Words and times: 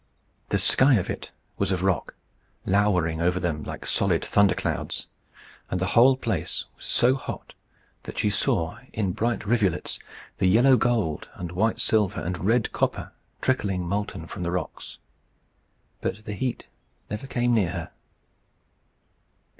The 0.49 0.57
sky 0.57 0.95
of 0.95 1.11
it 1.11 1.29
was 1.59 1.71
of 1.71 1.83
rock, 1.83 2.15
lowering 2.65 3.21
over 3.21 3.39
them 3.39 3.61
like 3.61 3.85
solid 3.85 4.25
thunderclouds; 4.25 5.07
and 5.69 5.79
the 5.79 5.85
whole 5.93 6.17
place 6.17 6.65
was 6.75 6.85
so 6.85 7.13
hot 7.13 7.53
that 8.01 8.17
she 8.17 8.31
saw, 8.31 8.79
in 8.93 9.11
bright 9.11 9.45
rivulets, 9.45 9.99
the 10.39 10.47
yellow 10.47 10.75
gold 10.75 11.29
and 11.35 11.51
white 11.51 11.79
silver 11.79 12.19
and 12.19 12.43
red 12.43 12.71
copper 12.71 13.11
trickling 13.41 13.87
molten 13.87 14.25
from 14.25 14.41
the 14.41 14.49
rocks. 14.49 14.97
But 16.01 16.25
the 16.25 16.33
heat 16.33 16.65
never 17.11 17.27
came 17.27 17.53
near 17.53 17.69
her. 17.69 17.91